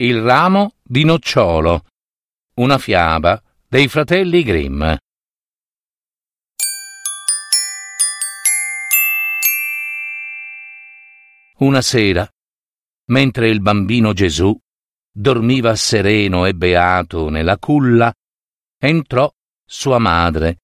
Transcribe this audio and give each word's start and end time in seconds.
Il 0.00 0.22
ramo 0.22 0.74
di 0.80 1.02
nocciolo. 1.02 1.86
Una 2.58 2.78
fiaba 2.78 3.42
dei 3.66 3.88
fratelli 3.88 4.44
Grimm. 4.44 4.94
Una 11.56 11.82
sera, 11.82 12.30
mentre 13.06 13.48
il 13.48 13.60
bambino 13.60 14.12
Gesù 14.12 14.56
dormiva 15.10 15.74
sereno 15.74 16.46
e 16.46 16.54
beato 16.54 17.28
nella 17.28 17.58
culla, 17.58 18.14
entrò 18.80 19.28
sua 19.66 19.98
madre 19.98 20.58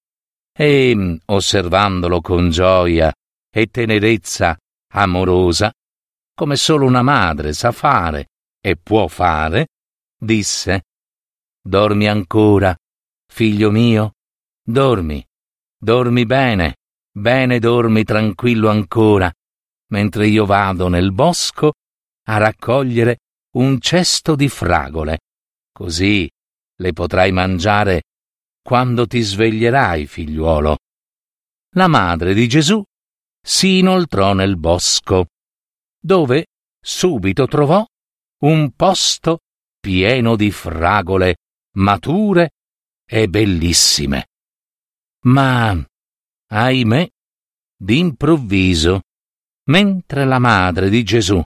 e, 0.56 1.18
osservandolo 1.24 2.20
con 2.20 2.50
gioia 2.50 3.12
e 3.50 3.66
tenerezza 3.66 4.56
amorosa, 4.92 5.72
come 6.32 6.54
solo 6.54 6.86
una 6.86 7.02
madre 7.02 7.52
sa 7.52 7.72
fare, 7.72 8.28
e 8.66 8.76
può 8.76 9.08
fare, 9.08 9.68
disse, 10.18 10.84
Dormi 11.60 12.08
ancora, 12.08 12.74
figlio 13.30 13.70
mio, 13.70 14.14
dormi, 14.66 15.22
dormi 15.78 16.24
bene, 16.24 16.76
bene 17.12 17.58
dormi 17.58 18.04
tranquillo 18.04 18.70
ancora, 18.70 19.30
mentre 19.90 20.28
io 20.28 20.46
vado 20.46 20.88
nel 20.88 21.12
bosco 21.12 21.74
a 22.26 22.38
raccogliere 22.38 23.18
un 23.56 23.78
cesto 23.80 24.34
di 24.34 24.48
fragole, 24.48 25.18
così 25.70 26.26
le 26.76 26.92
potrai 26.94 27.32
mangiare 27.32 28.04
quando 28.62 29.06
ti 29.06 29.20
sveglierai, 29.20 30.06
figliuolo. 30.06 30.78
La 31.74 31.88
madre 31.88 32.32
di 32.32 32.48
Gesù 32.48 32.82
si 33.42 33.80
inoltrò 33.80 34.32
nel 34.32 34.56
bosco, 34.56 35.26
dove 36.00 36.46
subito 36.80 37.46
trovò 37.46 37.84
un 38.44 38.72
posto 38.72 39.38
pieno 39.80 40.36
di 40.36 40.50
fragole 40.50 41.36
mature 41.76 42.50
e 43.06 43.26
bellissime. 43.28 44.26
Ma, 45.24 45.82
ahimè, 46.50 47.08
d'improvviso, 47.76 49.00
mentre 49.68 50.26
la 50.26 50.38
madre 50.38 50.90
di 50.90 51.02
Gesù 51.02 51.40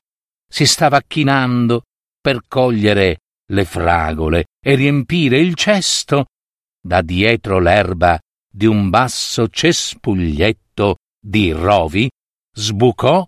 si 0.51 0.67
stava 0.67 1.01
chinando 1.07 1.85
per 2.21 2.43
cogliere 2.49 3.21
le 3.51 3.65
fragole 3.65 4.47
e 4.61 4.75
riempire 4.75 5.39
il 5.39 5.55
cesto, 5.55 6.27
da 6.81 7.01
dietro 7.03 7.61
l'erba 7.61 8.19
di 8.51 8.67
un 8.67 8.91
basso 8.91 9.47
cespuglietto 9.49 10.97
di 11.21 11.53
rovi 11.53 12.11
sbucò 12.53 13.25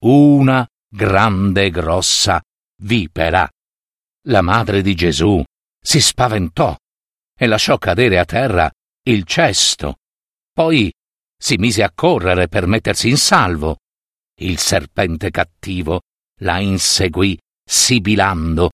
una 0.00 0.66
grande 0.88 1.70
grossa 1.70 2.42
vipera. 2.82 3.48
La 4.28 4.42
madre 4.42 4.82
di 4.82 4.94
Gesù 4.94 5.42
si 5.80 6.00
spaventò 6.00 6.76
e 7.38 7.46
lasciò 7.46 7.78
cadere 7.78 8.18
a 8.18 8.24
terra 8.24 8.70
il 9.04 9.24
cesto. 9.24 9.98
Poi 10.52 10.92
si 11.38 11.56
mise 11.56 11.82
a 11.82 11.92
correre 11.94 12.48
per 12.48 12.66
mettersi 12.66 13.08
in 13.08 13.18
salvo. 13.18 13.78
Il 14.38 14.58
serpente 14.58 15.30
cattivo 15.30 16.02
la 16.40 16.58
inseguì 16.58 17.38
sibilando, 17.64 18.70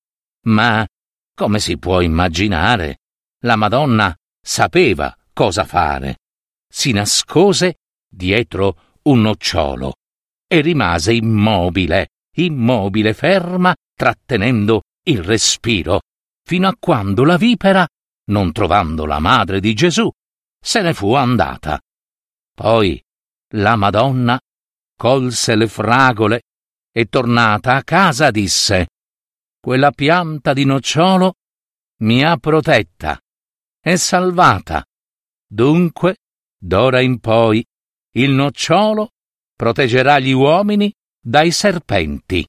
ma, 0.46 0.86
come 1.34 1.58
si 1.58 1.78
può 1.78 2.00
immaginare, 2.00 2.98
la 3.44 3.56
Madonna 3.56 4.14
sapeva 4.40 5.16
cosa 5.32 5.64
fare. 5.64 6.18
Si 6.68 6.92
nascose 6.92 7.78
dietro 8.08 8.98
un 9.02 9.20
nocciolo 9.22 9.94
e 10.46 10.60
rimase 10.60 11.14
immobile, 11.14 12.10
immobile, 12.36 13.14
ferma 13.14 13.74
trattenendo 13.94 14.82
il 15.04 15.22
respiro, 15.22 16.00
fino 16.44 16.68
a 16.68 16.76
quando 16.78 17.24
la 17.24 17.36
vipera, 17.36 17.86
non 18.30 18.52
trovando 18.52 19.04
la 19.04 19.18
madre 19.18 19.60
di 19.60 19.74
Gesù, 19.74 20.10
se 20.60 20.80
ne 20.80 20.94
fu 20.94 21.14
andata. 21.14 21.80
Poi 22.54 23.02
la 23.54 23.76
Madonna 23.76 24.40
colse 24.96 25.56
le 25.56 25.66
fragole 25.66 26.42
e 26.92 27.06
tornata 27.06 27.74
a 27.74 27.82
casa 27.82 28.30
disse 28.30 28.88
Quella 29.60 29.90
pianta 29.90 30.52
di 30.52 30.64
nocciolo 30.64 31.34
mi 32.02 32.22
ha 32.24 32.36
protetta 32.36 33.18
e 33.80 33.96
salvata. 33.96 34.84
Dunque, 35.46 36.18
d'ora 36.56 37.00
in 37.00 37.18
poi, 37.20 37.64
il 38.14 38.30
nocciolo 38.30 39.10
proteggerà 39.56 40.18
gli 40.18 40.32
uomini 40.32 40.92
dai 41.22 41.52
serpenti. 41.52 42.44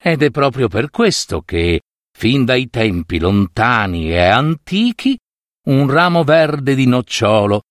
Ed 0.00 0.22
è 0.22 0.30
proprio 0.30 0.68
per 0.68 0.90
questo 0.90 1.42
che, 1.42 1.80
fin 2.16 2.44
dai 2.44 2.68
tempi 2.68 3.18
lontani 3.18 4.10
e 4.10 4.26
antichi, 4.26 5.18
un 5.66 5.90
ramo 5.90 6.22
verde 6.22 6.74
di 6.74 6.86
nocciolo 6.86 7.62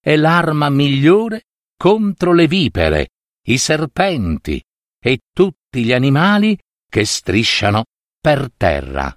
è 0.00 0.16
l'arma 0.16 0.68
migliore 0.70 1.42
contro 1.76 2.32
le 2.32 2.48
vipere, 2.48 3.10
i 3.46 3.58
serpenti 3.58 4.60
e 4.98 5.18
tutti 5.32 5.84
gli 5.84 5.92
animali 5.92 6.58
che 6.88 7.04
strisciano 7.04 7.84
per 8.20 8.50
terra. 8.56 9.16